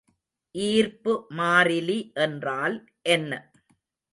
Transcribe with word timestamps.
ஈர்ப்பு 0.55 1.13
மாறிலி 1.37 1.99
என்றால் 2.17 2.77
என்ன? 3.09 3.31